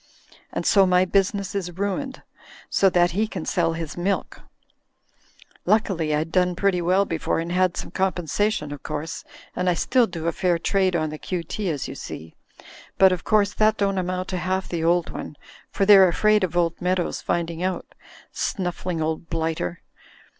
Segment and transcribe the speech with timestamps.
[0.51, 2.23] And so my business is ruined
[2.71, 4.41] so that he can sell his milk.
[5.63, 8.71] Luckily I'd done pretty well before and had some com THE REPUBLIC OF PEACEWAYS 231
[8.71, 9.23] pensation, of course;
[9.55, 12.33] and I still do a fair trade on the Q.T., as you see.
[12.97, 15.35] But of course that don't amount to half the old one,
[15.69, 17.93] for they're afraid of old Meadows finding out.
[18.31, 19.83] Snuffling old blighter!"